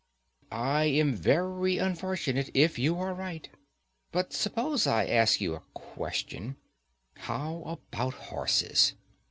I 0.51 0.85
am 0.85 1.13
very 1.13 1.77
unfortunate 1.77 2.49
if 2.55 2.79
you 2.79 2.97
are 2.97 3.13
right. 3.13 3.47
But 4.11 4.33
suppose 4.33 4.87
I 4.87 5.05
ask 5.05 5.39
you 5.39 5.53
a 5.53 5.61
question: 5.75 6.55
How 7.17 7.61
about 7.67 8.15
horses? 8.15 8.95